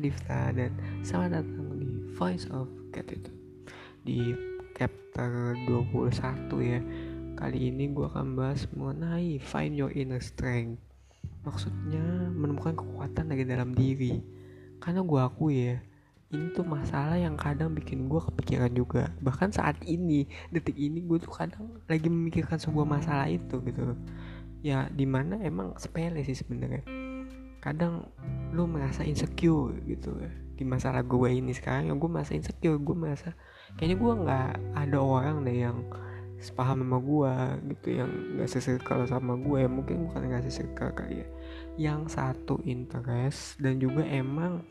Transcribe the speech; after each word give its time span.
Adifta 0.00 0.48
dan 0.56 0.72
selamat 1.04 1.44
datang 1.44 1.76
di 1.76 1.92
Voice 2.16 2.48
of 2.56 2.72
Gratitude. 2.88 3.36
Di 4.00 4.32
chapter 4.72 5.52
21 5.68 6.48
ya 6.64 6.80
Kali 7.36 7.68
ini 7.68 7.92
gue 7.92 8.08
akan 8.08 8.32
bahas 8.32 8.64
mengenai 8.72 9.36
Find 9.44 9.76
Your 9.76 9.92
Inner 9.92 10.24
Strength. 10.24 10.80
Maksudnya 11.44 12.32
menemukan 12.32 12.80
kekuatan 12.80 13.28
dari 13.28 13.44
dalam 13.44 13.76
diri. 13.76 14.24
Karena 14.80 15.04
gue 15.04 15.20
akui 15.20 15.68
ya 15.68 15.76
ini 16.32 16.48
tuh 16.56 16.64
masalah 16.64 17.20
yang 17.20 17.36
kadang 17.36 17.76
bikin 17.76 18.08
gue 18.08 18.24
kepikiran 18.24 18.72
juga. 18.72 19.12
Bahkan 19.20 19.52
saat 19.52 19.84
ini 19.84 20.24
detik 20.48 20.80
ini 20.80 21.04
gue 21.04 21.20
tuh 21.20 21.28
kadang 21.28 21.76
lagi 21.84 22.08
memikirkan 22.08 22.56
sebuah 22.56 22.88
masalah 22.88 23.28
itu 23.28 23.60
gitu 23.68 24.00
ya 24.64 24.88
di 24.88 25.04
mana 25.04 25.40
emang 25.44 25.76
sepele 25.76 26.24
sih 26.24 26.36
sebenarnya 26.36 26.84
kadang 27.60 28.08
lu 28.50 28.64
merasa 28.66 29.04
insecure 29.04 29.76
gitu 29.84 30.16
ya. 30.16 30.32
Di 30.56 30.64
masalah 30.68 31.00
gue 31.00 31.28
ini 31.32 31.56
sekarang 31.56 31.88
ya 31.88 31.94
gue 31.96 32.10
merasa 32.10 32.32
insecure 32.36 32.76
gue 32.76 32.96
merasa 32.96 33.32
kayaknya 33.78 33.96
gue 33.96 34.12
nggak 34.26 34.50
ada 34.76 34.98
orang 34.98 35.36
deh 35.44 35.56
yang 35.56 35.78
sepaham 36.40 36.80
sama 36.80 36.98
gue 37.04 37.34
gitu 37.76 38.00
yang 38.00 38.10
nggak 38.36 38.48
sesirkel 38.48 39.04
sama 39.04 39.36
gue 39.36 39.60
ya 39.60 39.68
mungkin 39.68 40.08
bukan 40.08 40.24
nggak 40.24 40.44
sesirkel 40.48 40.88
kali 40.96 41.24
ya. 41.24 41.28
Yang 41.76 42.16
satu 42.16 42.60
interest 42.64 43.60
dan 43.60 43.76
juga 43.76 44.04
emang 44.08 44.64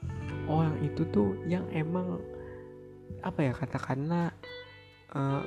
orang 0.49 0.81
itu 0.81 1.05
tuh 1.13 1.37
yang 1.45 1.65
emang 1.69 2.17
apa 3.21 3.39
ya 3.41 3.53
katakanlah 3.53 4.33
uh, 5.13 5.45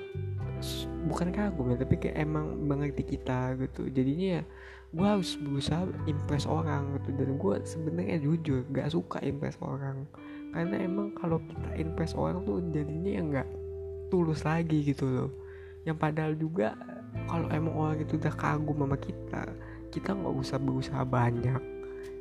bukan 1.10 1.34
kagum 1.34 1.74
ya 1.74 1.76
tapi 1.82 1.98
kayak 1.98 2.22
emang 2.22 2.54
mengerti 2.70 3.02
kita 3.02 3.58
gitu. 3.58 3.90
Jadinya 3.90 4.40
ya 4.40 4.44
gue 4.92 5.06
harus 5.08 5.40
berusaha 5.40 5.88
impress 6.04 6.44
orang 6.44 7.00
gitu. 7.00 7.10
Dan 7.16 7.40
gue 7.40 7.54
sebenarnya 7.64 8.16
jujur 8.20 8.64
gak 8.72 8.92
suka 8.92 9.18
impress 9.24 9.56
orang. 9.64 10.04
Karena 10.52 10.84
emang 10.84 11.16
kalau 11.16 11.40
kita 11.40 11.80
impress 11.80 12.12
orang 12.12 12.44
tuh 12.44 12.60
jadinya 12.70 13.10
ya 13.10 13.22
nggak 13.24 13.48
tulus 14.12 14.44
lagi 14.44 14.84
gitu 14.84 15.08
loh. 15.08 15.30
Yang 15.88 15.96
padahal 15.96 16.32
juga 16.36 16.76
kalau 17.28 17.48
emang 17.48 17.74
orang 17.74 17.98
itu 18.04 18.20
udah 18.20 18.34
kagum 18.36 18.76
sama 18.76 18.96
kita 19.00 19.44
kita 19.92 20.16
nggak 20.16 20.34
usah 20.34 20.58
berusaha 20.58 21.02
banyak. 21.04 21.60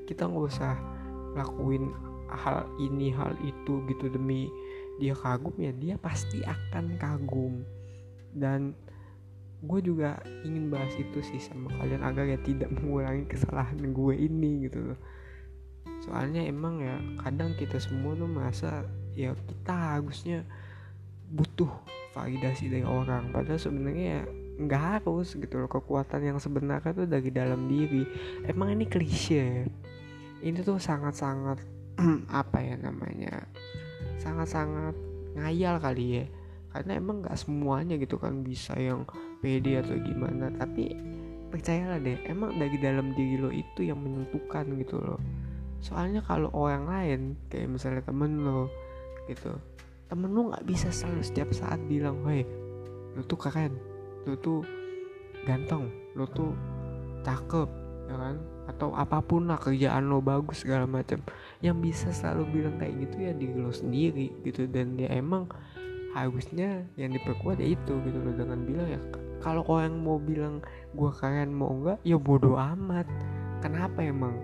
Kita 0.05 0.27
nggak 0.27 0.45
usah 0.51 0.75
lakuin 1.39 1.95
hal 2.27 2.67
ini 2.83 3.15
hal 3.15 3.31
itu 3.39 3.79
gitu 3.87 4.11
demi 4.11 4.51
dia 4.99 5.15
kagum 5.15 5.55
ya 5.55 5.71
dia 5.71 5.95
pasti 5.95 6.43
akan 6.43 6.99
kagum. 6.99 7.63
Dan 8.35 8.75
gue 9.61 9.79
juga 9.85 10.17
ingin 10.41 10.73
bahas 10.73 10.89
itu 10.97 11.21
sih 11.21 11.37
sama 11.37 11.69
kalian 11.77 12.01
agar 12.01 12.25
ya 12.25 12.39
tidak 12.41 12.73
mengulangi 12.81 13.29
kesalahan 13.29 13.77
gue 13.77 14.13
ini 14.17 14.65
gitu 14.65 14.93
loh. 14.93 14.99
Soalnya 16.01 16.41
emang 16.41 16.81
ya 16.81 16.97
kadang 17.21 17.53
kita 17.53 17.77
semua 17.77 18.17
tuh 18.17 18.25
merasa 18.25 18.81
ya 19.13 19.37
kita 19.37 20.01
harusnya 20.01 20.41
butuh 21.29 21.69
validasi 22.17 22.73
dari 22.73 22.85
orang. 22.85 23.29
Padahal 23.29 23.61
sebenarnya 23.61 24.05
ya 24.05 24.23
nggak 24.61 24.83
harus 25.01 25.33
gitu 25.37 25.57
loh 25.57 25.69
kekuatan 25.69 26.21
yang 26.21 26.37
sebenarnya 26.41 26.91
tuh 26.93 27.05
dari 27.05 27.29
dalam 27.29 27.69
diri. 27.69 28.01
Emang 28.49 28.73
ini 28.73 28.89
klise. 28.89 29.69
Ini 30.41 30.57
tuh 30.65 30.81
sangat-sangat 30.81 31.61
apa 32.41 32.57
ya 32.65 32.81
namanya 32.81 33.45
sangat-sangat 34.17 34.97
ngayal 35.37 35.77
kali 35.77 36.05
ya. 36.21 36.25
Karena 36.73 36.97
emang 36.97 37.21
nggak 37.21 37.37
semuanya 37.37 37.99
gitu 38.01 38.17
kan 38.17 38.41
bisa 38.41 38.73
yang 38.73 39.05
pede 39.41 39.81
atau 39.81 39.97
gimana 39.97 40.53
tapi 40.55 40.93
percayalah 41.51 41.99
deh 41.99 42.15
emang 42.29 42.55
dari 42.55 42.77
dalam 42.79 43.11
diri 43.11 43.35
lo 43.35 43.51
itu 43.51 43.83
yang 43.83 43.99
menentukan 43.99 44.65
gitu 44.79 45.01
loh. 45.03 45.19
Soalnya 45.81 46.23
kalau 46.23 46.47
orang 46.53 46.87
lain 46.87 47.21
kayak 47.51 47.67
misalnya 47.67 48.05
temen 48.05 48.45
lo 48.45 48.71
gitu 49.27 49.51
temen 50.07 50.31
lo 50.31 50.53
nggak 50.53 50.63
bisa 50.63 50.93
selalu 50.93 51.21
setiap 51.25 51.49
saat 51.51 51.81
bilang 51.89 52.23
hei 52.29 52.47
lo 53.17 53.25
tuh 53.27 53.39
keren 53.39 53.75
lo 54.23 54.37
tuh 54.39 54.63
ganteng 55.43 55.89
lo 56.15 56.29
tuh 56.29 56.53
cakep 57.25 57.69
ya 58.11 58.15
kan? 58.17 58.35
Atau 58.67 58.93
apa 58.95 59.19
pun 59.23 59.47
lah 59.47 59.59
kerjaan 59.59 60.07
lo 60.07 60.19
bagus 60.23 60.63
segala 60.63 60.87
macam 60.87 61.23
yang 61.63 61.79
bisa 61.79 62.11
selalu 62.11 62.61
bilang 62.61 62.75
kayak 62.79 63.07
gitu 63.07 63.15
ya 63.23 63.31
diri 63.35 63.55
lo 63.57 63.71
sendiri 63.71 64.27
gitu. 64.43 64.67
Dan 64.67 64.99
dia 64.99 65.11
emang 65.11 65.47
harusnya 66.11 66.83
yang 66.99 67.15
diperkuat 67.15 67.59
ya 67.63 67.71
itu 67.71 67.93
gitu 68.03 68.19
loh 68.19 68.35
dengan 68.35 68.59
bilang 68.67 68.87
ya 68.91 69.01
kalau 69.41 69.65
kau 69.65 69.81
yang 69.81 69.97
mau 69.97 70.21
bilang 70.21 70.61
gue 70.93 71.11
keren 71.17 71.51
mau 71.51 71.73
enggak 71.73 71.97
ya 72.05 72.15
bodoh 72.15 72.55
amat. 72.55 73.09
Kenapa 73.61 74.05
emang? 74.05 74.37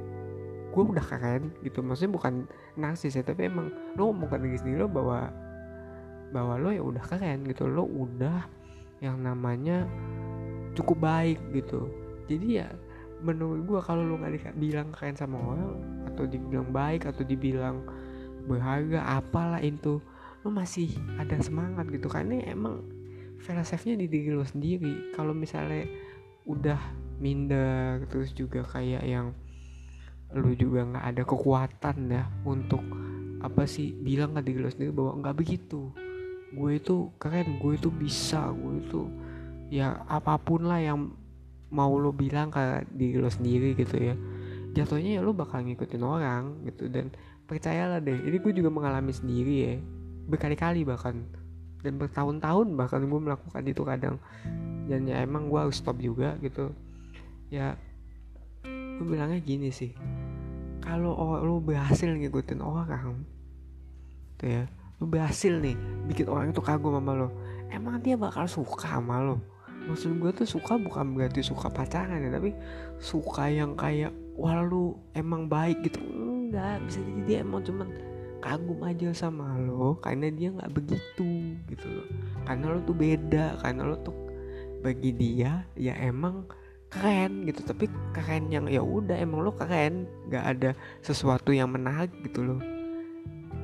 Gue 0.74 0.84
udah 0.84 1.06
keren 1.06 1.54
gitu. 1.62 1.86
Maksudnya 1.86 2.12
bukan 2.14 2.34
narsis 2.78 3.16
ya 3.18 3.24
tapi 3.24 3.50
emang 3.50 3.70
lo 3.94 4.10
ngomongkan 4.12 4.42
diri 4.42 4.58
sendiri 4.58 4.86
lo 4.86 4.90
bahwa 4.90 5.30
bahwa 6.34 6.54
lo 6.60 6.70
ya 6.74 6.84
udah 6.84 7.04
keren 7.06 7.46
gitu. 7.46 7.70
Lo 7.70 7.86
udah 7.86 8.50
yang 9.00 9.22
namanya 9.22 9.86
cukup 10.74 10.98
baik 11.02 11.40
gitu. 11.54 11.90
Jadi 12.26 12.62
ya 12.62 12.68
menurut 13.22 13.66
gue 13.66 13.80
kalau 13.82 14.06
lo 14.06 14.18
nggak 14.18 14.58
bilang 14.58 14.94
keren 14.94 15.18
sama 15.18 15.38
orang 15.42 15.74
atau 16.14 16.26
dibilang 16.26 16.70
baik 16.70 17.10
atau 17.10 17.26
dibilang 17.26 17.82
berharga 18.46 19.22
apalah 19.22 19.62
itu 19.62 20.02
lo 20.46 20.50
masih 20.50 20.94
ada 21.18 21.38
semangat 21.42 21.90
gitu. 21.90 22.10
Karena 22.10 22.42
emang 22.46 22.97
filosofnya 23.42 23.96
di 23.98 24.06
diri 24.10 24.34
lo 24.34 24.46
sendiri. 24.46 25.14
Kalau 25.14 25.34
misalnya 25.34 25.86
udah 26.48 26.80
minder 27.20 28.06
terus 28.08 28.32
juga 28.32 28.64
kayak 28.64 29.04
yang 29.04 29.36
lo 30.36 30.52
juga 30.54 30.84
nggak 30.84 31.06
ada 31.06 31.24
kekuatan 31.24 31.98
ya 32.12 32.24
untuk 32.44 32.84
apa 33.40 33.64
sih 33.64 33.96
bilang 33.96 34.36
ke 34.36 34.42
diri 34.44 34.60
lo 34.60 34.70
sendiri 34.72 34.92
bahwa 34.92 35.12
nggak 35.24 35.38
begitu. 35.38 35.92
Gue 36.52 36.80
itu 36.80 37.12
keren 37.20 37.60
gue 37.60 37.74
itu 37.76 37.90
bisa 37.92 38.52
gue 38.52 38.84
itu 38.84 39.02
ya 39.68 40.04
apa 40.08 40.40
pun 40.40 40.64
lah 40.68 40.80
yang 40.80 41.12
mau 41.68 41.92
lo 42.00 42.16
bilang 42.16 42.48
ke 42.48 42.88
diri 42.96 43.20
lo 43.20 43.30
sendiri 43.32 43.76
gitu 43.76 43.96
ya. 44.00 44.16
Jatuhnya 44.76 45.20
ya 45.20 45.22
lo 45.24 45.34
bakal 45.34 45.64
ngikutin 45.66 46.04
orang 46.04 46.64
gitu 46.68 46.88
dan 46.92 47.12
percayalah 47.48 48.04
deh 48.04 48.20
ini 48.28 48.38
gue 48.40 48.54
juga 48.56 48.72
mengalami 48.72 49.12
sendiri 49.16 49.56
ya. 49.64 49.76
Berkali-kali 50.28 50.84
bahkan 50.84 51.24
dan 51.86 51.94
bertahun-tahun 52.02 52.74
bahkan 52.74 53.06
gue 53.06 53.20
melakukan 53.20 53.64
itu 53.66 53.82
kadang. 53.86 54.16
Dan 54.88 55.06
ya 55.06 55.22
emang 55.22 55.52
gue 55.52 55.60
harus 55.60 55.78
stop 55.78 56.00
juga 56.00 56.40
gitu. 56.40 56.72
Ya 57.52 57.76
gue 58.66 59.06
bilangnya 59.06 59.40
gini 59.44 59.70
sih. 59.70 59.94
Kalau 60.82 61.14
lo 61.44 61.60
berhasil 61.60 62.08
ngikutin 62.08 62.64
orang 62.64 63.28
tuh 64.38 64.48
ya 64.48 64.64
lo 65.02 65.06
berhasil 65.10 65.58
nih 65.58 65.74
bikin 66.06 66.30
orang 66.30 66.54
itu 66.54 66.62
kagum 66.62 66.98
sama 66.98 67.14
lo 67.18 67.30
emang 67.74 67.98
dia 68.02 68.14
bakal 68.14 68.46
suka 68.46 68.86
sama 68.86 69.22
lo 69.22 69.42
maksud 69.90 70.14
gue 70.22 70.32
tuh 70.34 70.48
suka 70.48 70.78
bukan 70.78 71.18
berarti 71.18 71.42
suka 71.42 71.74
pacaran 71.74 72.22
ya 72.22 72.30
tapi 72.30 72.54
suka 73.02 73.50
yang 73.50 73.74
kayak 73.74 74.14
wah 74.38 74.62
emang 75.18 75.50
baik 75.50 75.82
gitu. 75.82 75.98
Enggak 76.04 76.84
bisa 76.86 77.00
jadi 77.02 77.22
dia 77.26 77.38
emang 77.42 77.64
cuman 77.66 77.88
kagum 78.40 78.80
aja 78.86 79.10
sama 79.12 79.58
lo 79.58 79.98
karena 80.00 80.30
dia 80.30 80.54
nggak 80.54 80.72
begitu 80.74 81.58
gitu 81.68 81.88
loh. 81.88 82.08
Karena 82.46 82.66
lo 82.74 82.80
tuh 82.86 82.96
beda 82.96 83.58
karena 83.62 83.82
lo 83.84 83.96
tuh 84.02 84.16
bagi 84.86 85.12
dia 85.14 85.66
ya 85.74 85.98
emang 85.98 86.46
keren 86.88 87.44
gitu. 87.50 87.66
Tapi 87.66 87.90
keren 88.14 88.54
yang 88.54 88.70
ya 88.70 88.80
udah 88.82 89.18
emang 89.18 89.44
lo 89.44 89.52
keren 89.54 90.06
nggak 90.30 90.46
ada 90.46 90.70
sesuatu 91.02 91.52
yang 91.52 91.74
menarik 91.74 92.14
gitu 92.24 92.46
loh. 92.46 92.62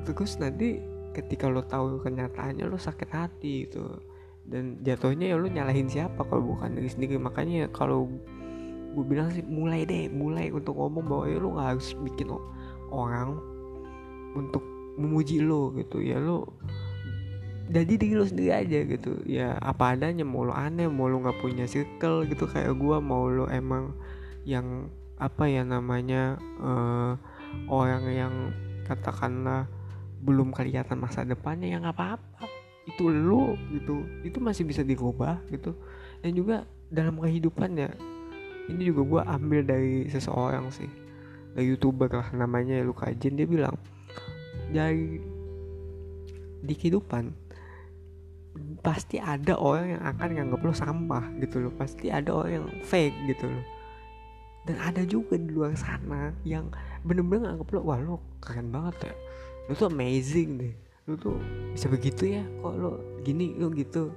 Terus 0.04 0.36
nanti 0.42 0.82
ketika 1.14 1.46
lo 1.46 1.62
tahu 1.64 2.02
kenyataannya 2.02 2.66
lo 2.66 2.76
sakit 2.76 3.10
hati 3.14 3.70
gitu. 3.70 4.02
Dan 4.44 4.84
jatuhnya 4.84 5.32
ya 5.32 5.36
lo 5.40 5.48
nyalahin 5.48 5.88
siapa 5.88 6.20
kalau 6.26 6.58
bukan 6.58 6.76
diri 6.76 6.90
sendiri. 6.90 7.16
Makanya 7.16 7.70
kalau 7.72 8.10
gue 8.94 9.04
bilang 9.06 9.32
sih 9.34 9.42
mulai 9.42 9.82
deh 9.82 10.06
mulai 10.06 10.54
untuk 10.54 10.78
ngomong 10.78 11.02
bahwa 11.08 11.24
ya 11.26 11.38
lo 11.42 11.48
nggak 11.58 11.68
harus 11.74 11.98
bikin 11.98 12.30
orang 12.94 13.53
untuk 14.34 14.62
memuji 14.98 15.42
lo 15.42 15.74
gitu. 15.74 16.02
Ya 16.02 16.18
lo 16.18 16.54
jadi 17.64 17.96
diri 17.96 18.14
lo 18.14 18.28
sendiri 18.28 18.52
aja 18.52 18.78
gitu. 18.84 19.24
Ya 19.24 19.56
apa 19.58 19.96
adanya 19.96 20.22
mau 20.22 20.44
lo 20.44 20.52
aneh 20.52 20.86
mau 20.86 21.08
lo 21.08 21.22
nggak 21.24 21.40
punya 21.40 21.64
circle 21.64 22.28
gitu 22.28 22.44
kayak 22.44 22.76
gue 22.76 22.96
mau 23.00 23.26
lo 23.26 23.48
emang 23.48 23.96
yang 24.44 24.92
apa 25.16 25.48
ya 25.48 25.64
namanya 25.64 26.36
uh, 26.60 27.16
orang 27.70 28.04
yang 28.10 28.34
katakanlah 28.84 29.70
belum 30.20 30.52
kelihatan 30.52 31.00
masa 31.00 31.24
depannya 31.24 31.72
ya 31.72 31.80
nggak 31.80 31.96
apa-apa. 31.96 32.44
Itu 32.84 33.08
lo 33.08 33.56
gitu. 33.72 34.04
Itu 34.22 34.38
masih 34.44 34.68
bisa 34.68 34.84
dirubah 34.84 35.40
gitu. 35.48 35.72
Dan 36.20 36.36
juga 36.36 36.68
dalam 36.92 37.16
kehidupan 37.16 37.80
ya 37.80 37.90
ini 38.64 38.88
juga 38.88 39.02
gue 39.04 39.22
ambil 39.24 39.60
dari 39.64 40.08
seseorang 40.08 40.68
sih. 40.68 40.88
Dari 41.54 41.70
youtuber 41.70 42.10
lah 42.10 42.28
namanya 42.34 42.82
Luka 42.82 43.08
Jin 43.14 43.38
dia 43.38 43.46
bilang 43.48 43.78
dari 44.72 45.20
di 46.64 46.74
kehidupan 46.74 47.44
pasti 48.80 49.18
ada 49.18 49.58
orang 49.58 49.98
yang 49.98 50.02
akan 50.04 50.28
nganggap 50.38 50.60
lo 50.62 50.74
sampah 50.74 51.24
gitu 51.42 51.66
loh. 51.66 51.72
Pasti 51.74 52.08
ada 52.08 52.30
orang 52.30 52.52
yang 52.62 52.66
fake 52.86 53.16
gitu 53.34 53.50
loh. 53.50 53.64
Dan 54.64 54.76
ada 54.80 55.02
juga 55.04 55.36
di 55.36 55.52
luar 55.52 55.76
sana 55.76 56.32
yang 56.46 56.72
bener-bener 57.04 57.52
nganggep 57.52 57.68
lo 57.76 57.80
wah 57.84 58.00
lo 58.00 58.16
keren 58.40 58.72
banget 58.72 59.12
ya. 59.12 59.14
Lo 59.68 59.72
tuh 59.76 59.88
amazing 59.92 60.56
deh. 60.56 60.74
Lo 61.04 61.18
tuh 61.20 61.36
bisa 61.74 61.90
begitu 61.90 62.40
ya 62.40 62.44
kok 62.62 62.74
lo 62.78 63.02
gini 63.26 63.58
lo 63.58 63.68
gitu. 63.74 64.14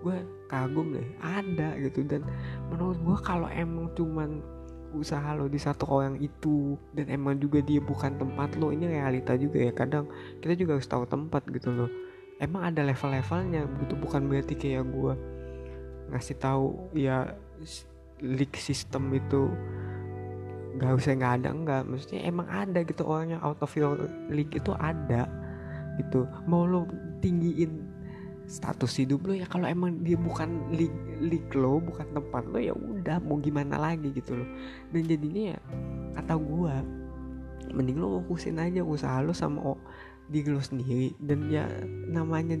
Gue 0.00 0.24
kagum 0.48 0.96
deh. 0.96 1.04
Ada 1.20 1.76
gitu. 1.84 2.06
Dan 2.06 2.24
menurut 2.72 2.96
gue 3.02 3.16
kalau 3.20 3.50
emang 3.52 3.92
cuman 3.92 4.40
usaha 4.94 5.34
lo 5.34 5.46
di 5.46 5.58
satu 5.58 5.88
orang 5.90 6.18
itu. 6.18 6.78
Dan 6.94 7.10
emang 7.10 7.38
juga 7.38 7.62
dia 7.62 7.82
bukan 7.82 8.16
tempat 8.16 8.54
lo. 8.56 8.70
Ini 8.70 8.86
realita 8.86 9.34
juga 9.34 9.58
ya 9.60 9.72
kadang 9.74 10.06
kita 10.40 10.54
juga 10.54 10.78
harus 10.78 10.88
tahu 10.88 11.04
tempat 11.06 11.46
gitu 11.50 11.70
loh. 11.74 11.90
Emang 12.40 12.64
ada 12.66 12.86
level-levelnya 12.86 13.68
gitu. 13.84 13.94
Bukan 13.98 14.30
berarti 14.30 14.54
kayak 14.56 14.86
gue 14.88 15.12
ngasih 16.10 16.36
tahu 16.38 16.90
ya 16.96 17.36
league 18.20 18.58
system 18.58 19.14
itu 19.14 19.50
nggak 20.78 20.92
usah 20.96 21.12
nggak 21.18 21.34
ada. 21.42 21.48
Nggak 21.50 21.82
maksudnya 21.90 22.20
emang 22.24 22.46
ada 22.46 22.80
gitu. 22.86 23.02
Orang 23.04 23.34
yang 23.34 23.42
out 23.42 23.58
of 23.60 23.72
your 23.74 24.08
league 24.30 24.54
itu 24.54 24.72
ada 24.78 25.26
gitu. 25.98 26.24
Mau 26.46 26.64
lo 26.64 26.86
tinggiin 27.20 27.89
status 28.50 28.98
hidup 28.98 29.30
lo 29.30 29.32
ya 29.38 29.46
kalau 29.46 29.70
emang 29.70 30.02
dia 30.02 30.18
bukan 30.18 30.74
league 30.74 31.54
lo 31.54 31.78
bukan 31.78 32.10
tempat 32.10 32.42
lo 32.50 32.58
ya 32.58 32.74
udah 32.74 33.22
mau 33.22 33.38
gimana 33.38 33.78
lagi 33.78 34.10
gitu 34.10 34.34
loh. 34.34 34.48
Dan 34.90 35.06
jadinya 35.06 35.54
ya 35.54 35.58
kata 36.18 36.34
gue 36.34 36.74
mending 37.70 38.02
lo 38.02 38.18
fokusin 38.20 38.58
aja 38.58 38.82
usaha 38.82 39.22
lo 39.22 39.30
sama 39.30 39.62
oh, 39.62 39.80
diri 40.26 40.50
lo 40.50 40.58
sendiri. 40.58 41.14
Dan 41.22 41.46
ya 41.46 41.70
namanya 42.10 42.58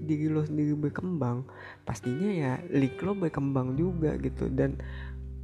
diri 0.00 0.32
lo 0.32 0.40
sendiri 0.40 0.72
berkembang 0.72 1.44
pastinya 1.84 2.32
ya 2.32 2.52
league 2.72 2.98
lo 3.04 3.12
berkembang 3.12 3.76
juga 3.76 4.16
gitu. 4.16 4.48
Dan 4.48 4.80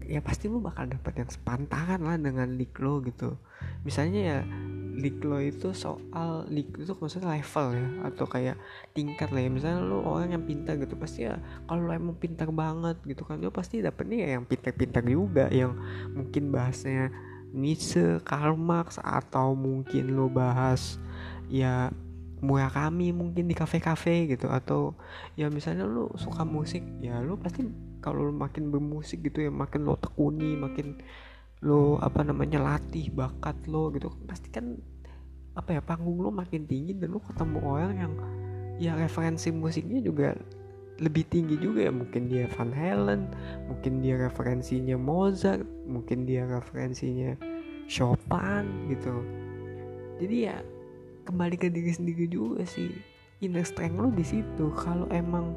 ya 0.09 0.25
pasti 0.25 0.49
lo 0.49 0.65
bakal 0.65 0.89
dapat 0.89 1.21
yang 1.21 1.29
sepantaran 1.29 2.01
lah 2.01 2.17
dengan 2.17 2.49
league 2.57 2.81
lo 2.81 3.05
gitu. 3.05 3.37
Misalnya 3.85 4.21
ya 4.25 4.39
league 4.93 5.25
lo 5.25 5.41
itu 5.41 5.73
soal 5.73 6.45
league 6.53 6.77
itu 6.77 6.93
maksudnya 6.93 7.33
level 7.41 7.67
ya 7.73 7.89
atau 8.13 8.25
kayak 8.29 8.57
tingkat 8.93 9.33
lah 9.33 9.41
ya. 9.41 9.51
Misalnya 9.51 9.81
lo 9.81 10.05
orang 10.05 10.37
yang 10.37 10.45
pintar 10.45 10.77
gitu 10.77 10.95
pasti 11.01 11.25
ya 11.25 11.41
kalau 11.65 11.89
lo 11.89 11.93
emang 11.97 12.17
pintar 12.21 12.53
banget 12.53 13.01
gitu 13.09 13.25
kan 13.25 13.41
lo 13.41 13.49
pasti 13.49 13.81
dapetnya 13.81 14.29
ya 14.29 14.29
yang 14.37 14.45
pintar-pintar 14.45 15.01
juga 15.09 15.49
yang 15.49 15.73
mungkin 16.13 16.53
bahasnya 16.53 17.09
Nietzsche, 17.53 18.21
Karl 18.25 18.57
Marx 18.57 18.97
atau 19.01 19.53
mungkin 19.53 20.17
lo 20.17 20.29
bahas 20.29 21.01
ya 21.49 21.93
kami 22.49 23.15
mungkin 23.15 23.47
di 23.49 23.55
kafe-kafe 23.57 24.29
gitu. 24.29 24.53
Atau 24.53 24.99
ya 25.41 25.49
misalnya 25.49 25.89
lo 25.89 26.13
suka 26.21 26.45
musik 26.45 26.85
ya 27.01 27.21
lo 27.25 27.41
pasti 27.41 27.65
kalau 28.03 28.29
makin 28.35 28.69
bermusik 28.75 29.23
gitu 29.25 29.47
ya 29.47 29.51
makin 29.55 29.87
lo 29.87 29.95
tekuni 29.95 30.59
makin 30.59 30.99
lo 31.63 31.97
apa 32.03 32.27
namanya 32.27 32.59
latih 32.59 33.09
bakat 33.15 33.55
lo 33.71 33.95
gitu. 33.95 34.11
Pasti 34.27 34.51
kan 34.51 34.77
apa 35.53 35.79
ya 35.79 35.81
panggung 35.85 36.19
lo 36.19 36.31
makin 36.33 36.67
tinggi 36.67 36.97
dan 36.97 37.15
lo 37.15 37.21
ketemu 37.23 37.59
orang 37.63 37.95
yang 37.97 38.13
ya 38.81 38.93
referensi 38.99 39.53
musiknya 39.53 40.03
juga 40.03 40.35
lebih 40.99 41.25
tinggi 41.31 41.57
juga 41.59 41.87
ya. 41.89 41.93
Mungkin 41.95 42.29
dia 42.29 42.51
Van 42.53 42.75
Halen 42.75 43.31
mungkin 43.71 44.03
dia 44.03 44.19
referensinya 44.19 44.99
Mozart 44.99 45.65
mungkin 45.87 46.27
dia 46.27 46.45
referensinya 46.47 47.39
Chopin 47.87 48.91
gitu. 48.91 49.23
Jadi 50.23 50.37
ya 50.51 50.59
kembali 51.27 51.57
ke 51.59 51.71
diri 51.71 51.93
sendiri 51.95 52.27
juga 52.27 52.67
sih. 52.67 52.91
Inner 53.43 53.67
strength 53.67 53.99
lo 53.99 54.11
di 54.15 54.23
situ. 54.27 54.71
Kalau 54.75 55.07
emang 55.11 55.55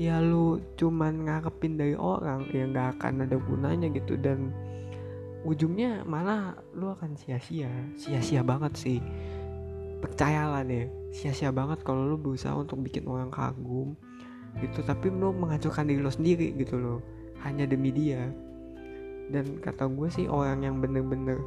ya 0.00 0.20
lu 0.24 0.56
cuman 0.80 1.28
ngarepin 1.28 1.76
dari 1.76 1.92
orang 1.92 2.48
ya 2.48 2.64
nggak 2.64 3.00
akan 3.00 3.28
ada 3.28 3.36
gunanya 3.36 3.88
gitu. 3.92 4.16
Dan 4.16 4.52
ujungnya 5.42 6.06
malah 6.06 6.58
lu 6.74 6.90
akan 6.90 7.18
sia-sia. 7.18 7.70
Sia-sia 7.98 8.42
banget 8.46 8.74
sih. 8.78 8.98
Percayalah 10.02 10.66
deh 10.66 10.90
sia-sia 11.12 11.52
banget 11.52 11.84
kalau 11.84 12.08
lu 12.08 12.16
berusaha 12.16 12.56
untuk 12.56 12.80
bikin 12.80 13.04
orang 13.04 13.28
kagum 13.28 13.94
gitu 14.64 14.84
tapi 14.84 15.12
lu 15.12 15.32
menghancurkan 15.32 15.88
diri 15.88 16.00
lo 16.00 16.12
sendiri 16.12 16.56
gitu 16.56 16.80
loh 16.80 16.98
hanya 17.44 17.68
demi 17.68 17.92
dia. 17.92 18.32
Dan 19.32 19.60
kata 19.60 19.88
gue 19.88 20.08
sih 20.12 20.26
orang 20.28 20.66
yang 20.66 20.76
bener-bener 20.80 21.40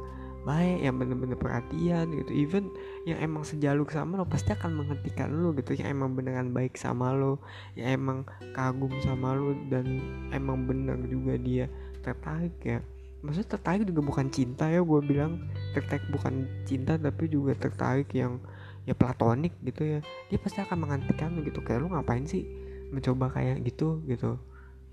baik 0.46 0.78
yang 0.78 0.94
bener-bener 1.02 1.34
perhatian 1.34 2.06
gitu 2.22 2.30
even 2.30 2.70
yang 3.02 3.18
emang 3.18 3.42
sejaluk 3.42 3.90
sama 3.90 4.22
lo 4.22 4.22
pasti 4.22 4.54
akan 4.54 4.78
menghentikan 4.78 5.34
lo 5.34 5.50
gitu 5.58 5.74
yang 5.74 5.98
emang 5.98 6.14
beneran 6.14 6.54
baik 6.54 6.78
sama 6.78 7.10
lo 7.10 7.42
yang 7.74 7.98
emang 7.98 8.18
kagum 8.54 8.94
sama 9.02 9.34
lo 9.34 9.58
dan 9.66 9.98
emang 10.30 10.62
bener 10.70 11.02
juga 11.10 11.34
dia 11.34 11.66
tertarik 12.06 12.54
ya 12.62 12.78
maksudnya 13.26 13.58
tertarik 13.58 13.82
juga 13.84 14.02
bukan 14.06 14.30
cinta 14.30 14.70
ya 14.70 14.80
gue 14.80 15.00
bilang. 15.02 15.42
Tertarik 15.74 16.06
bukan 16.14 16.46
cinta 16.64 16.94
tapi 16.94 17.26
juga 17.26 17.58
tertarik 17.58 18.08
yang 18.14 18.38
ya 18.86 18.94
platonik 18.94 19.52
gitu 19.66 19.82
ya. 19.82 20.00
Dia 20.30 20.38
pasti 20.38 20.62
akan 20.62 20.86
menghentikan 20.86 21.34
lo 21.34 21.42
gitu. 21.42 21.58
Kayak 21.66 21.84
lo 21.84 21.98
ngapain 21.98 22.24
sih 22.24 22.46
mencoba 22.94 23.34
kayak 23.34 23.66
gitu 23.66 24.00
gitu. 24.06 24.38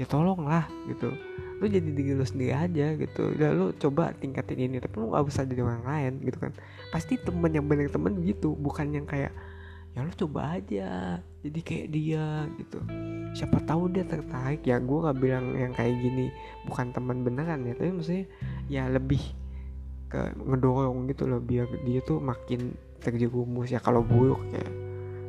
Ya 0.02 0.10
tolong 0.10 0.50
lah 0.50 0.66
gitu. 0.90 1.14
Lu 1.62 1.70
jadi 1.70 1.86
diri 1.86 2.18
lu 2.18 2.26
sendiri 2.26 2.58
aja 2.58 2.98
gitu. 2.98 3.38
Udah 3.38 3.50
lu 3.54 3.66
coba 3.78 4.12
tingkatin 4.18 4.58
ini 4.58 4.82
tapi 4.82 4.98
lu 4.98 5.14
gak 5.14 5.24
usah 5.30 5.46
jadi 5.46 5.62
orang 5.62 5.86
lain 5.86 6.14
gitu 6.26 6.38
kan. 6.42 6.52
Pasti 6.90 7.22
temen 7.22 7.54
yang 7.54 7.70
bener 7.70 7.94
temen 7.94 8.18
gitu 8.26 8.58
bukan 8.58 8.90
yang 8.90 9.06
kayak 9.06 9.30
ya 9.94 10.02
lu 10.02 10.12
coba 10.14 10.58
aja. 10.58 11.22
Jadi 11.46 11.60
kayak 11.62 11.88
dia 11.94 12.50
gitu. 12.58 12.82
Siapa 13.38 13.62
tahu 13.66 13.94
dia 13.94 14.06
tertarik. 14.06 14.66
Ya 14.66 14.82
gue 14.82 15.00
gak 15.06 15.18
bilang 15.22 15.54
yang 15.54 15.74
kayak 15.74 16.02
gini 16.02 16.34
bukan 16.66 16.90
teman 16.90 17.22
beneran 17.22 17.66
ya. 17.66 17.74
Tapi 17.78 17.92
maksudnya 17.94 18.26
ya 18.70 18.84
lebih 18.90 19.22
ke 20.10 20.34
ngedorong 20.38 21.10
gitu 21.10 21.26
loh 21.30 21.42
biar 21.42 21.70
dia 21.86 22.02
tuh 22.02 22.18
makin 22.18 22.74
terjerumus. 23.06 23.70
Ya 23.70 23.78
kalau 23.82 24.02
buruk 24.02 24.42
ya. 24.50 24.66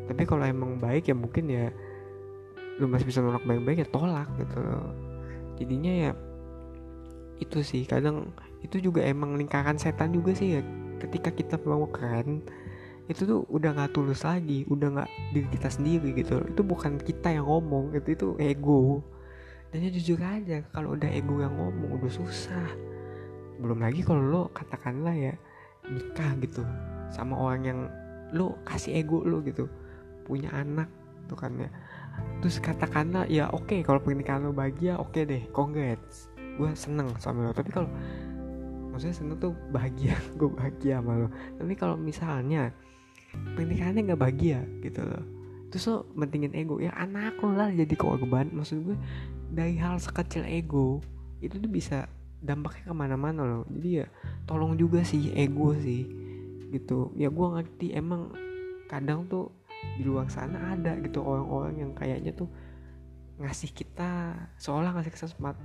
Tapi 0.09 0.23
kalau 0.25 0.45
emang 0.45 0.81
baik 0.81 1.13
ya 1.13 1.17
mungkin 1.17 1.45
ya 1.49 1.69
lu 2.81 2.91
masih 2.91 3.07
bisa 3.07 3.23
nolak 3.23 3.45
baik-baik 3.47 3.85
ya 3.85 3.89
tolak 3.93 4.29
gitu 4.41 4.59
loh. 4.65 4.93
Jadinya 5.61 5.93
ya 5.93 6.11
itu 7.37 7.61
sih. 7.61 7.85
Kadang 7.85 8.33
itu 8.65 8.81
juga 8.81 9.05
emang 9.05 9.37
lingkaran 9.37 9.77
setan 9.77 10.17
juga 10.17 10.33
sih 10.33 10.57
ya. 10.57 10.61
Ketika 11.05 11.29
kita 11.37 11.61
mau 11.69 11.85
keren 11.93 12.41
itu 13.05 13.29
tuh 13.29 13.45
udah 13.53 13.77
nggak 13.77 13.93
tulus 13.93 14.25
lagi 14.25 14.65
udah 14.65 14.89
nggak 14.97 15.11
diri 15.37 15.49
kita 15.53 15.69
sendiri 15.69 16.09
gitu. 16.17 16.41
Itu 16.49 16.65
bukan 16.65 16.97
kita 16.97 17.37
yang 17.37 17.45
ngomong 17.45 17.93
itu 17.93 18.17
itu 18.17 18.29
ego. 18.41 19.05
Dan 19.69 19.84
ya 19.84 19.91
jujur 19.93 20.20
aja 20.23 20.65
kalau 20.73 20.96
udah 20.96 21.11
ego 21.13 21.37
yang 21.43 21.53
ngomong 21.53 22.01
udah 22.01 22.08
susah. 22.08 22.69
Belum 23.61 23.82
lagi 23.82 24.01
kalau 24.01 24.23
lo 24.25 24.43
katakanlah 24.56 25.13
ya 25.13 25.34
nikah 25.84 26.32
gitu 26.41 26.65
sama 27.13 27.37
orang 27.37 27.63
yang 27.69 27.81
lo 28.32 28.56
kasih 28.65 29.05
ego 29.05 29.20
lo 29.20 29.44
gitu 29.44 29.69
punya 30.25 30.49
anak 30.56 30.89
tuh 31.29 31.37
kan 31.37 31.53
ya. 31.61 31.69
Terus 32.41 32.56
katakanlah 32.63 33.29
ya 33.29 33.53
oke 33.53 33.69
okay, 33.69 33.81
kalau 33.84 34.01
pernikahan 34.01 34.49
lo 34.49 34.56
bahagia 34.56 34.96
oke 34.96 35.13
okay 35.13 35.29
deh 35.29 35.43
congrats. 35.53 36.32
Gue 36.56 36.73
seneng 36.73 37.13
sama 37.20 37.51
lo. 37.51 37.53
Tapi 37.53 37.69
kalau 37.69 37.91
maksudnya 38.94 39.13
seneng 39.13 39.37
tuh 39.43 39.53
bahagia 39.75 40.17
gue 40.41 40.49
bahagia 40.49 41.05
sama 41.05 41.27
lo. 41.27 41.29
Tapi 41.61 41.73
kalau 41.77 42.01
misalnya 42.01 42.73
pernikahannya 43.55 44.12
nggak 44.12 44.20
bahagia 44.20 44.60
gitu 44.82 45.05
loh. 45.05 45.24
Terus 45.70 45.84
lo 45.91 45.96
mentingin 46.14 46.55
ego. 46.55 46.79
Ya 46.79 46.94
anak 46.94 47.38
lo 47.43 47.55
lah 47.55 47.70
jadi 47.70 47.94
korban. 47.98 48.50
Maksud 48.55 48.86
gue 48.86 48.96
dari 49.50 49.79
hal 49.79 49.98
sekecil 49.98 50.46
ego 50.46 51.03
itu 51.43 51.58
tuh 51.60 51.70
bisa 51.70 52.06
dampaknya 52.41 52.91
ke 52.91 52.94
mana-mana 52.94 53.43
loh. 53.43 53.64
Jadi 53.69 54.05
ya 54.05 54.06
tolong 54.46 54.79
juga 54.79 55.03
sih 55.03 55.34
ego 55.34 55.74
sih 55.79 56.06
gitu. 56.70 57.10
Ya 57.19 57.31
gue 57.31 57.46
ngerti 57.58 57.94
emang 57.94 58.34
kadang 58.86 59.26
tuh 59.26 59.50
di 59.98 60.03
luar 60.06 60.32
sana 60.32 60.72
ada 60.72 60.96
gitu 61.03 61.20
orang-orang 61.20 61.74
yang 61.76 61.93
kayaknya 61.93 62.32
tuh 62.32 62.48
ngasih 63.36 63.74
kita 63.74 64.32
seolah 64.56 64.94
ngasih 64.96 65.12
kesempatan 65.12 65.60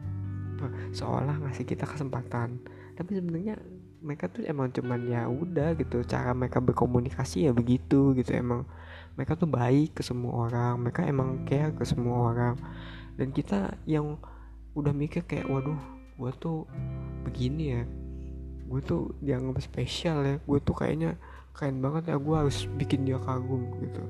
seolah 0.92 1.40
ngasih 1.48 1.64
kita 1.64 1.88
kesempatan. 1.88 2.60
Tapi 3.00 3.12
sebenarnya 3.16 3.56
mereka 4.00 4.32
tuh 4.32 4.48
emang 4.48 4.72
cuman 4.72 5.00
ya 5.08 5.28
udah 5.28 5.76
gitu 5.76 6.04
cara 6.08 6.32
mereka 6.32 6.64
berkomunikasi 6.64 7.48
ya 7.48 7.52
begitu 7.52 8.16
gitu. 8.16 8.32
Emang 8.36 8.64
mereka 9.20 9.36
tuh 9.36 9.52
baik 9.52 10.00
ke 10.00 10.04
semua 10.06 10.48
orang 10.48 10.80
mereka 10.80 11.04
emang 11.04 11.44
care 11.44 11.76
ke 11.76 11.84
semua 11.84 12.32
orang. 12.32 12.56
Dan 13.20 13.36
kita 13.36 13.76
yang 13.84 14.16
udah 14.76 14.96
mikir 14.96 15.28
kayak 15.28 15.52
waduh 15.52 15.80
gue 16.20 16.32
tuh 16.40 16.68
begini 17.24 17.66
ya 17.80 17.84
gue 18.70 18.82
tuh 18.86 19.16
dianggap 19.24 19.60
spesial 19.66 20.22
ya 20.24 20.36
gue 20.40 20.60
tuh 20.62 20.76
kayaknya 20.78 21.18
keren 21.58 21.82
banget 21.82 22.14
ya 22.14 22.18
gue 22.22 22.36
harus 22.36 22.68
bikin 22.80 23.04
dia 23.04 23.20
kagum 23.20 23.68
gitu. 23.84 24.04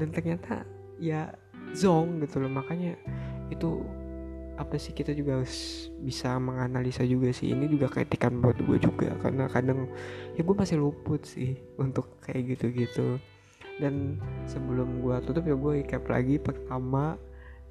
Dan 0.00 0.08
ternyata 0.12 0.64
ya 0.96 1.34
zong 1.76 2.20
gitu 2.24 2.40
loh 2.40 2.52
makanya 2.52 2.96
itu 3.52 3.84
apa 4.62 4.78
sih 4.78 4.94
kita 4.94 5.10
juga 5.12 5.42
harus 5.42 5.90
bisa 5.98 6.38
menganalisa 6.38 7.02
juga 7.02 7.34
sih. 7.34 7.50
Ini 7.50 7.66
juga 7.66 7.90
kritikan 7.90 8.38
buat 8.38 8.56
gue 8.62 8.78
juga 8.78 9.12
karena 9.18 9.50
kadang 9.50 9.90
ya 10.38 10.46
gue 10.46 10.56
masih 10.56 10.78
luput 10.78 11.26
sih 11.26 11.58
untuk 11.76 12.22
kayak 12.22 12.54
gitu-gitu. 12.54 13.18
Dan 13.82 14.22
sebelum 14.46 15.02
gue 15.02 15.16
tutup 15.26 15.42
ya 15.42 15.58
gue 15.58 15.72
recap 15.82 16.06
lagi 16.06 16.38
pertama 16.38 17.18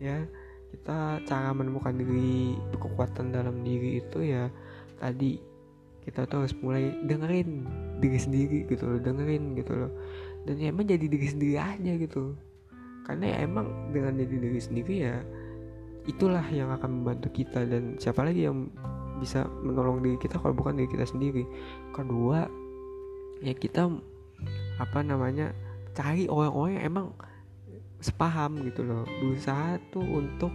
ya 0.02 0.28
kita 0.72 1.24
cara 1.28 1.52
menemukan 1.56 1.96
diri 1.96 2.56
kekuatan 2.76 3.32
dalam 3.32 3.64
diri 3.64 4.00
itu 4.00 4.24
ya 4.24 4.48
tadi 5.00 5.40
kita 6.02 6.26
tuh 6.26 6.44
harus 6.44 6.56
mulai 6.64 6.96
dengerin 7.06 7.68
diri 8.02 8.18
sendiri 8.18 8.66
gitu 8.68 8.84
loh 8.86 9.00
dengerin 9.00 9.56
gitu 9.56 9.74
loh. 9.74 9.92
Dan 10.44 10.58
ya 10.58 10.74
emang 10.74 10.90
jadi 10.90 11.06
diri 11.06 11.28
sendiri 11.30 11.56
aja 11.56 11.92
gitu. 11.96 12.34
Karena 13.06 13.34
ya 13.34 13.38
emang 13.46 13.94
dengan 13.96 14.18
jadi 14.18 14.36
diri 14.50 14.60
sendiri 14.62 14.96
ya 15.06 15.22
itulah 16.10 16.44
yang 16.50 16.74
akan 16.74 17.02
membantu 17.02 17.30
kita. 17.34 17.66
Dan 17.66 17.98
siapa 18.02 18.26
lagi 18.26 18.48
yang 18.48 18.70
bisa 19.22 19.46
menolong 19.62 20.02
diri 20.02 20.18
kita 20.18 20.42
kalau 20.42 20.56
bukan 20.56 20.78
diri 20.78 20.90
kita 20.90 21.06
sendiri? 21.06 21.46
Kedua 21.94 22.48
ya 23.42 23.54
kita 23.58 23.90
apa 24.78 25.00
namanya 25.06 25.54
cari 25.94 26.26
orang-orang 26.26 26.82
yang 26.82 26.86
emang 26.90 27.08
sepaham 28.02 28.62
gitu 28.66 28.82
loh. 28.82 29.06
Berusaha 29.22 29.78
tuh 29.94 30.04
untuk 30.06 30.54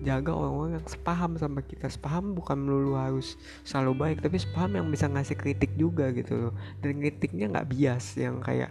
jaga 0.00 0.32
orang-orang 0.32 0.80
yang 0.80 0.86
sepaham 0.86 1.36
sama 1.36 1.60
kita. 1.66 1.90
Sepaham 1.90 2.32
bukan 2.32 2.56
melulu 2.56 2.96
harus 2.96 3.34
selalu 3.66 3.92
baik 3.98 4.18
tapi 4.24 4.40
sepaham 4.40 4.78
yang 4.78 4.86
bisa 4.88 5.10
ngasih 5.10 5.36
kritik 5.36 5.74
juga 5.74 6.14
gitu 6.14 6.48
loh. 6.48 6.52
Dan 6.80 7.02
kritiknya 7.02 7.50
nggak 7.50 7.68
bias 7.68 8.16
yang 8.16 8.38
kayak 8.40 8.70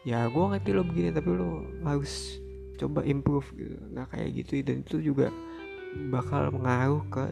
ya 0.00 0.24
gue 0.32 0.40
ngerti 0.40 0.70
lo 0.72 0.80
begini 0.80 1.12
tapi 1.12 1.28
lo 1.28 1.60
harus 1.84 2.40
coba 2.80 3.04
improve 3.04 3.48
gitu. 3.54 3.76
Nah 3.92 4.08
kayak 4.08 4.28
gitu 4.40 4.64
dan 4.64 4.80
itu 4.80 4.96
juga 5.12 5.28
bakal 6.08 6.48
mengaruh 6.54 7.04
ke 7.12 7.24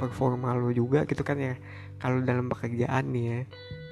performa 0.00 0.56
lo 0.56 0.72
juga 0.72 1.04
gitu 1.04 1.20
kan 1.20 1.36
ya. 1.36 1.54
Kalau 2.00 2.20
dalam 2.24 2.48
pekerjaan 2.48 3.12
nih 3.12 3.24
ya 3.24 3.40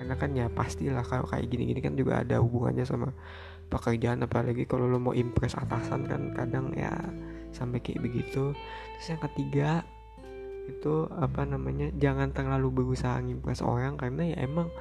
karena 0.00 0.14
kan 0.20 0.30
ya 0.36 0.46
pastilah 0.52 1.04
kalau 1.04 1.24
kayak 1.24 1.48
gini-gini 1.48 1.80
kan 1.80 1.94
juga 1.96 2.20
ada 2.20 2.40
hubungannya 2.40 2.84
sama 2.84 3.08
pekerjaan 3.72 4.20
apalagi 4.20 4.68
kalau 4.68 4.84
lo 4.84 5.00
mau 5.00 5.16
impress 5.16 5.56
atasan 5.56 6.04
kan 6.04 6.36
kadang 6.36 6.72
ya 6.76 6.92
sampai 7.52 7.80
kayak 7.80 8.04
begitu. 8.04 8.52
Terus 8.98 9.06
yang 9.08 9.22
ketiga 9.24 9.70
itu 10.64 11.08
apa 11.12 11.44
namanya 11.44 11.92
jangan 12.00 12.32
terlalu 12.32 12.84
berusaha 12.84 13.20
ngimpress 13.20 13.60
orang 13.60 14.00
karena 14.00 14.32
ya 14.32 14.36
emang 14.44 14.72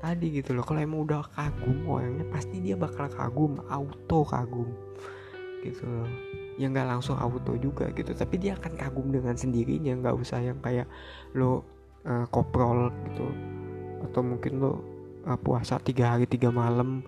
tadi 0.00 0.32
gitu 0.32 0.56
loh 0.56 0.64
kalau 0.64 0.80
emang 0.80 1.06
udah 1.06 1.22
kagum 1.36 1.86
orangnya 1.86 2.26
pasti 2.32 2.58
dia 2.58 2.74
bakal 2.74 3.06
kagum 3.12 3.60
auto 3.68 4.26
kagum 4.26 4.72
gitu 5.64 5.84
loh. 5.84 6.08
Ya 6.60 6.68
nggak 6.68 6.88
langsung 6.92 7.16
auto 7.16 7.56
juga 7.56 7.88
gitu 7.96 8.12
tapi 8.12 8.36
dia 8.36 8.52
akan 8.56 8.76
kagum 8.76 9.08
dengan 9.08 9.32
sendirinya 9.32 9.96
nggak 9.96 10.16
usah 10.16 10.44
yang 10.44 10.60
kayak 10.60 10.84
lo 11.32 11.64
uh, 12.04 12.26
koprol 12.28 12.92
gitu. 13.08 13.26
Atau 14.04 14.20
mungkin 14.24 14.60
lo 14.60 14.72
uh, 15.24 15.38
puasa 15.40 15.80
tiga 15.80 16.16
hari 16.16 16.28
tiga 16.28 16.52
malam 16.52 17.04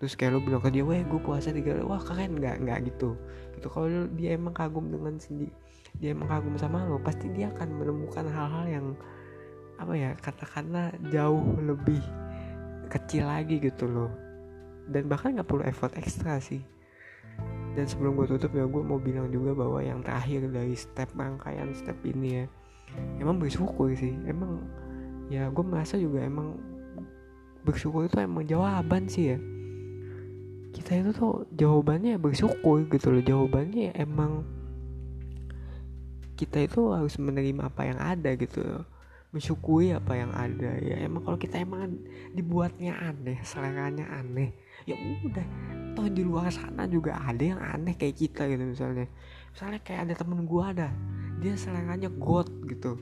terus 0.00 0.18
kayak 0.18 0.36
lo 0.36 0.40
bilang 0.42 0.60
ke 0.60 0.68
dia 0.74 0.84
weh 0.84 1.00
gue 1.06 1.20
puasa 1.20 1.52
tiga 1.52 1.76
hari 1.76 1.84
wah 1.84 2.00
keren. 2.00 2.40
Nggak 2.40 2.56
nggak 2.64 2.78
gitu. 2.92 3.16
Gitu 3.56 3.66
kalau 3.68 3.88
dia 4.16 4.36
emang 4.36 4.56
kagum 4.56 4.88
dengan 4.88 5.16
sendiri 5.20 5.52
dia 5.94 6.10
emang 6.10 6.26
kagum 6.26 6.58
sama 6.58 6.82
lo 6.90 6.98
pasti 6.98 7.30
dia 7.30 7.54
akan 7.54 7.70
menemukan 7.78 8.26
hal-hal 8.26 8.66
yang 8.66 8.86
apa 9.78 9.94
ya 9.94 10.10
katakanlah 10.18 10.90
jauh 11.14 11.54
lebih 11.62 12.02
kecil 12.90 13.30
lagi 13.30 13.62
gitu 13.62 13.86
loh. 13.86 14.10
Dan 14.84 15.08
bahkan 15.08 15.32
nggak 15.38 15.48
perlu 15.48 15.64
effort 15.64 15.96
ekstra 15.96 16.42
sih 16.42 16.73
dan 17.74 17.84
sebelum 17.90 18.14
gue 18.14 18.26
tutup 18.30 18.54
ya 18.54 18.64
gue 18.70 18.82
mau 18.86 19.02
bilang 19.02 19.26
juga 19.34 19.50
bahwa 19.50 19.82
yang 19.82 19.98
terakhir 19.98 20.46
dari 20.46 20.78
step 20.78 21.10
rangkaian 21.18 21.74
step 21.74 21.98
ini 22.06 22.42
ya 22.42 22.46
emang 23.18 23.36
bersyukur 23.42 23.90
sih. 23.94 24.14
Emang 24.26 24.62
ya 25.26 25.50
gue 25.50 25.64
merasa 25.64 25.98
juga 25.98 26.22
emang 26.22 26.54
bersyukur 27.66 28.06
itu 28.06 28.16
emang 28.22 28.46
jawaban 28.46 29.10
sih 29.10 29.34
ya. 29.34 29.38
Kita 30.74 30.90
itu 31.02 31.10
tuh 31.14 31.46
jawabannya 31.54 32.18
bersyukur 32.18 32.86
gitu 32.90 33.14
loh. 33.14 33.22
Jawabannya 33.22 33.94
emang 33.98 34.46
kita 36.34 36.66
itu 36.66 36.90
harus 36.90 37.14
menerima 37.18 37.70
apa 37.70 37.82
yang 37.86 37.98
ada 37.98 38.30
gitu 38.34 38.62
loh. 38.62 38.84
Mensyukuri 39.34 39.90
apa 39.90 40.14
yang 40.14 40.30
ada 40.30 40.78
ya. 40.78 41.02
Emang 41.02 41.26
kalau 41.26 41.38
kita 41.38 41.58
emang 41.58 41.98
dibuatnya 42.34 42.94
aneh 43.02 43.42
seleranya 43.42 44.06
aneh 44.14 44.54
ya 44.84 44.94
udah 45.24 45.46
toh 45.94 46.10
di 46.10 46.26
luar 46.26 46.50
sana 46.50 46.84
juga 46.90 47.16
ada 47.22 47.40
yang 47.40 47.62
aneh 47.62 47.94
kayak 47.94 48.18
kita 48.18 48.50
gitu 48.50 48.62
misalnya. 48.66 49.06
Misalnya 49.54 49.80
kayak 49.80 50.00
ada 50.10 50.14
temen 50.18 50.44
gua 50.44 50.74
ada 50.74 50.88
dia 51.38 51.54
seleranya 51.54 52.10
god 52.10 52.50
gitu. 52.66 52.98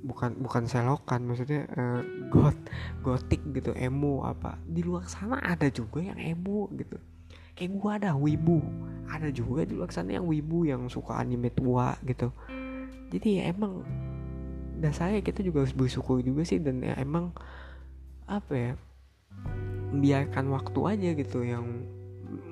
Bukan 0.00 0.40
bukan 0.40 0.64
selokan 0.64 1.28
maksudnya 1.28 1.68
uh, 1.76 2.00
got 2.28 2.56
gotik 3.00 3.40
gitu 3.56 3.72
emo 3.76 4.24
apa. 4.24 4.60
Di 4.64 4.84
luar 4.84 5.08
sana 5.08 5.40
ada 5.40 5.66
juga 5.72 6.04
yang 6.04 6.20
emo 6.20 6.68
gitu. 6.76 7.00
Kayak 7.56 7.70
gua 7.76 7.90
ada 7.96 8.12
wibu. 8.16 8.60
Ada 9.10 9.32
juga 9.34 9.66
di 9.66 9.74
luar 9.74 9.90
sana 9.90 10.16
yang 10.20 10.28
wibu 10.28 10.68
yang 10.68 10.86
suka 10.86 11.16
anime 11.16 11.50
tua 11.50 11.96
gitu. 12.04 12.30
Jadi 13.10 13.42
ya 13.42 13.50
emang 13.50 13.82
dasarnya 14.80 15.20
kita 15.20 15.44
juga 15.44 15.66
harus 15.66 15.76
bersyukur 15.76 16.24
juga 16.24 16.40
sih 16.46 16.56
dan 16.56 16.80
ya 16.80 16.96
emang 16.96 17.36
apa 18.24 18.52
ya 18.54 18.72
biarkan 19.90 20.54
waktu 20.54 20.80
aja 20.86 21.10
gitu 21.18 21.42
yang 21.42 21.66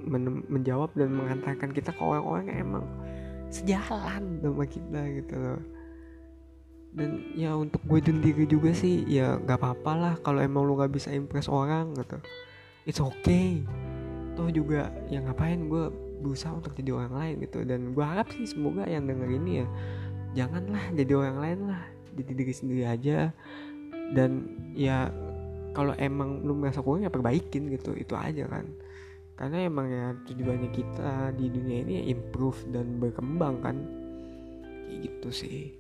men 0.07 0.47
menjawab 0.47 0.95
dan 0.95 1.11
mengantarkan 1.15 1.75
kita 1.75 1.91
ke 1.91 2.01
orang-orang 2.03 2.45
yang 2.53 2.59
emang 2.71 2.85
sejalan 3.49 4.39
sama 4.45 4.65
kita 4.69 5.01
gitu 5.19 5.35
loh. 5.37 5.61
Dan 6.89 7.21
ya 7.37 7.53
untuk 7.53 7.85
gue 7.85 8.01
sendiri 8.01 8.49
juga 8.49 8.73
sih 8.73 9.05
ya 9.05 9.37
nggak 9.37 9.61
apa-apa 9.61 9.93
lah 9.93 10.15
kalau 10.25 10.41
emang 10.41 10.65
lu 10.65 10.77
nggak 10.77 10.93
bisa 10.93 11.13
impress 11.13 11.49
orang 11.49 11.93
gitu. 11.97 12.19
It's 12.89 13.01
okay. 13.01 13.61
Toh 14.37 14.49
juga 14.49 14.89
ya 15.13 15.21
ngapain 15.21 15.69
gue 15.69 15.93
berusaha 16.25 16.51
untuk 16.57 16.73
jadi 16.77 16.97
orang 16.97 17.13
lain 17.13 17.35
gitu. 17.45 17.61
Dan 17.65 17.93
gue 17.93 18.05
harap 18.05 18.33
sih 18.33 18.49
semoga 18.49 18.89
yang 18.89 19.05
denger 19.05 19.29
ini 19.37 19.65
ya 19.65 19.67
janganlah 20.45 20.85
jadi 20.97 21.13
orang 21.13 21.37
lain 21.39 21.59
lah. 21.69 21.83
Jadi 22.17 22.33
diri 22.35 22.55
sendiri 22.57 22.85
aja. 22.89 23.19
Dan 24.17 24.57
ya 24.73 25.13
kalau 25.77 25.93
emang 26.01 26.41
lu 26.43 26.57
merasa 26.57 26.81
kurang 26.81 27.05
ya 27.05 27.13
perbaikin 27.13 27.69
gitu. 27.69 27.93
Itu 27.93 28.17
aja 28.17 28.49
kan 28.49 28.65
karena 29.39 29.71
emang 29.71 29.87
ya 29.87 30.07
tujuannya 30.27 30.71
kita 30.75 31.31
di 31.39 31.47
dunia 31.47 31.87
ini 31.87 31.93
ya 32.03 32.05
improve 32.11 32.59
dan 32.75 32.99
berkembang 32.99 33.63
kan. 33.63 33.77
Kayak 34.91 34.99
gitu 35.07 35.29
sih. 35.31 35.79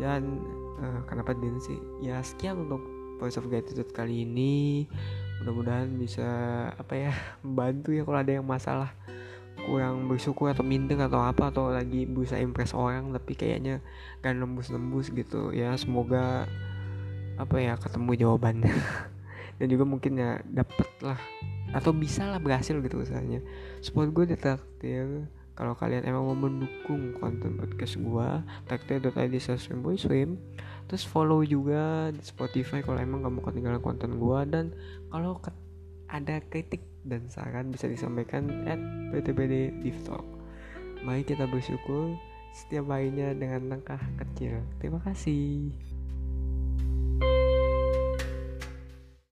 Dan 0.00 0.40
uh, 0.80 1.04
kenapa 1.04 1.36
din 1.36 1.60
sih? 1.60 1.76
Ya 2.00 2.24
sekian 2.24 2.64
untuk 2.64 2.80
voice 3.20 3.36
of 3.36 3.52
gratitude 3.52 3.92
kali 3.92 4.24
ini. 4.24 4.88
Mudah-mudahan 5.44 6.00
bisa 6.00 6.24
apa 6.72 6.96
ya 6.96 7.12
membantu 7.44 7.92
ya 7.92 8.08
kalau 8.08 8.18
ada 8.24 8.32
yang 8.40 8.48
masalah. 8.48 8.96
Kurang 9.68 10.08
bersyukur 10.08 10.48
atau 10.48 10.64
minder 10.64 10.96
atau 10.96 11.20
apa 11.20 11.52
atau 11.52 11.68
lagi 11.68 12.08
berusaha 12.08 12.40
impress 12.40 12.72
orang 12.72 13.12
tapi 13.12 13.36
kayaknya 13.36 13.84
kan 14.24 14.40
nembus-nembus 14.40 15.12
gitu 15.12 15.52
ya. 15.52 15.76
Semoga 15.76 16.48
apa 17.36 17.56
ya 17.60 17.76
ketemu 17.76 18.16
jawabannya. 18.16 18.72
Dan 19.60 19.66
juga 19.68 19.84
mungkin 19.84 20.16
ya 20.16 20.40
dapet 20.48 20.88
lah 21.04 21.20
atau 21.72 21.90
bisa 21.96 22.28
lah 22.28 22.38
berhasil 22.38 22.76
gitu 22.78 23.00
usahanya. 23.00 23.40
Support 23.80 24.12
gue 24.12 24.24
di 24.32 24.36
traktir 24.36 25.28
kalau 25.52 25.76
kalian 25.76 26.08
emang 26.08 26.24
mau 26.24 26.36
mendukung 26.36 27.12
konten 27.20 27.60
podcast 27.60 28.00
gua 28.00 28.40
traktir.id 28.64 29.12
boy 29.84 29.96
swim 30.00 30.40
terus 30.88 31.04
follow 31.04 31.44
juga 31.44 32.08
di 32.12 32.24
Spotify 32.24 32.80
kalau 32.80 32.98
emang 33.00 33.24
gak 33.24 33.32
mau 33.32 33.44
ketinggalan 33.44 33.82
konten 33.84 34.16
gua 34.16 34.48
dan 34.48 34.72
kalau 35.12 35.36
ada 36.08 36.40
kritik 36.48 36.84
dan 37.04 37.28
saran 37.28 37.72
bisa 37.72 37.88
disampaikan 37.88 38.48
at 38.68 38.78
btbd 39.12 39.80
Talk. 40.04 40.24
Mari 41.02 41.26
kita 41.26 41.50
bersyukur 41.50 42.14
setiap 42.52 42.86
bayinya 42.86 43.32
dengan 43.32 43.74
langkah 43.74 43.98
kecil. 44.20 44.60
Terima 44.78 45.00
kasih 45.02 45.91